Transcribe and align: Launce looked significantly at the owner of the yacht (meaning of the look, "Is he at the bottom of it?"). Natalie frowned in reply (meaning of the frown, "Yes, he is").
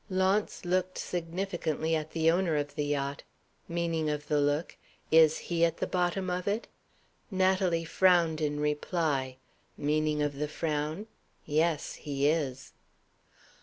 Launce 0.09 0.65
looked 0.65 0.97
significantly 0.97 1.95
at 1.95 2.09
the 2.09 2.31
owner 2.31 2.55
of 2.55 2.73
the 2.73 2.85
yacht 2.85 3.21
(meaning 3.67 4.09
of 4.09 4.27
the 4.29 4.41
look, 4.41 4.75
"Is 5.11 5.37
he 5.37 5.63
at 5.63 5.77
the 5.77 5.85
bottom 5.85 6.27
of 6.27 6.47
it?"). 6.47 6.67
Natalie 7.29 7.85
frowned 7.85 8.41
in 8.41 8.59
reply 8.59 9.37
(meaning 9.77 10.23
of 10.23 10.37
the 10.37 10.47
frown, 10.47 11.05
"Yes, 11.45 11.93
he 12.01 12.27
is"). 12.27 12.73